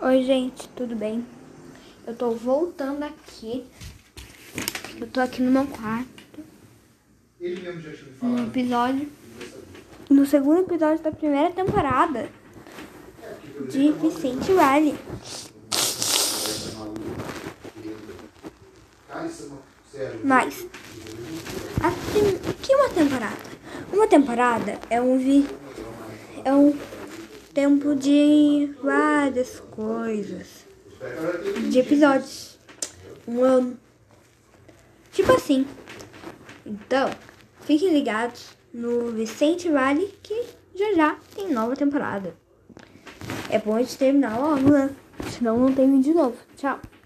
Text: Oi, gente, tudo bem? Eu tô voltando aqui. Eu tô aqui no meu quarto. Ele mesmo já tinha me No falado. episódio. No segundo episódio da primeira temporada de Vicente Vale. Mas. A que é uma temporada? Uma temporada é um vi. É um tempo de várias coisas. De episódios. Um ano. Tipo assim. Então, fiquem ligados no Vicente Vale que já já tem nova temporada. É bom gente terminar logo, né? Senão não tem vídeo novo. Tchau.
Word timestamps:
Oi, 0.00 0.22
gente, 0.24 0.68
tudo 0.70 0.94
bem? 0.94 1.24
Eu 2.06 2.14
tô 2.14 2.30
voltando 2.30 3.02
aqui. 3.02 3.64
Eu 5.00 5.06
tô 5.08 5.20
aqui 5.20 5.42
no 5.42 5.50
meu 5.50 5.66
quarto. 5.66 6.08
Ele 7.40 7.60
mesmo 7.60 7.80
já 7.80 7.90
tinha 7.92 8.04
me 8.04 8.12
No 8.12 8.18
falado. 8.36 8.48
episódio. 8.48 9.08
No 10.10 10.26
segundo 10.26 10.60
episódio 10.60 11.02
da 11.02 11.12
primeira 11.12 11.50
temporada 11.50 12.28
de 13.70 13.92
Vicente 13.92 14.52
Vale. 14.52 14.96
Mas. 20.24 20.66
A 21.82 21.90
que 22.62 22.72
é 22.72 22.76
uma 22.76 22.88
temporada? 22.90 23.36
Uma 23.92 24.06
temporada 24.06 24.78
é 24.90 25.00
um 25.00 25.18
vi. 25.18 25.46
É 26.44 26.52
um 26.52 26.76
tempo 27.54 27.94
de 27.94 28.74
várias 28.82 29.60
coisas. 29.70 30.66
De 31.70 31.78
episódios. 31.78 32.58
Um 33.26 33.42
ano. 33.42 33.78
Tipo 35.12 35.32
assim. 35.32 35.66
Então, 36.64 37.10
fiquem 37.60 37.92
ligados 37.92 38.50
no 38.72 39.12
Vicente 39.12 39.68
Vale 39.68 40.12
que 40.22 40.44
já 40.74 40.94
já 40.94 41.18
tem 41.34 41.52
nova 41.52 41.74
temporada. 41.74 42.34
É 43.50 43.58
bom 43.58 43.78
gente 43.78 43.96
terminar 43.96 44.38
logo, 44.38 44.70
né? 44.70 44.90
Senão 45.30 45.58
não 45.58 45.72
tem 45.72 45.90
vídeo 45.90 46.14
novo. 46.14 46.36
Tchau. 46.56 46.80